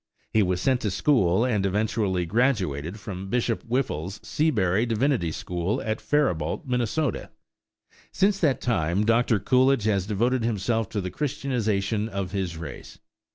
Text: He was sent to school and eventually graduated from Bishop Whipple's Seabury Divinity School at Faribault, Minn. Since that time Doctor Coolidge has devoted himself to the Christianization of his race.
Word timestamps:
He 0.33 0.41
was 0.41 0.59
sent 0.59 0.81
to 0.81 0.89
school 0.89 1.45
and 1.45 1.63
eventually 1.63 2.25
graduated 2.25 2.99
from 2.99 3.29
Bishop 3.29 3.61
Whipple's 3.61 4.19
Seabury 4.23 4.83
Divinity 4.87 5.31
School 5.31 5.79
at 5.79 6.01
Faribault, 6.01 6.65
Minn. 6.65 6.83
Since 8.11 8.39
that 8.39 8.61
time 8.61 9.05
Doctor 9.05 9.37
Coolidge 9.39 9.83
has 9.83 10.07
devoted 10.07 10.43
himself 10.43 10.89
to 10.89 11.01
the 11.01 11.11
Christianization 11.11 12.09
of 12.09 12.31
his 12.31 12.57
race. 12.57 12.97